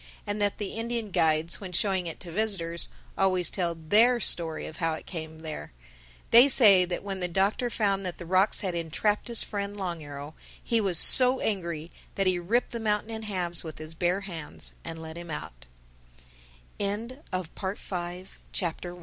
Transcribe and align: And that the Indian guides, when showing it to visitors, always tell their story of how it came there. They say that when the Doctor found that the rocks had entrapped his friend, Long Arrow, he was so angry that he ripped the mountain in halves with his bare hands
And 0.25 0.41
that 0.41 0.57
the 0.57 0.69
Indian 0.73 1.11
guides, 1.11 1.61
when 1.61 1.73
showing 1.73 2.07
it 2.07 2.19
to 2.21 2.31
visitors, 2.31 2.89
always 3.15 3.51
tell 3.51 3.75
their 3.75 4.19
story 4.19 4.65
of 4.65 4.77
how 4.77 4.93
it 4.93 5.05
came 5.05 5.41
there. 5.41 5.73
They 6.31 6.47
say 6.47 6.85
that 6.85 7.03
when 7.03 7.19
the 7.19 7.27
Doctor 7.27 7.69
found 7.69 8.03
that 8.03 8.17
the 8.17 8.25
rocks 8.25 8.61
had 8.61 8.73
entrapped 8.73 9.27
his 9.27 9.43
friend, 9.43 9.77
Long 9.77 10.01
Arrow, 10.01 10.33
he 10.63 10.81
was 10.81 10.97
so 10.97 11.39
angry 11.39 11.91
that 12.15 12.25
he 12.25 12.39
ripped 12.39 12.71
the 12.71 12.79
mountain 12.79 13.11
in 13.11 13.21
halves 13.21 13.63
with 13.63 13.77
his 13.77 13.93
bare 13.93 14.21
hands 14.21 14.73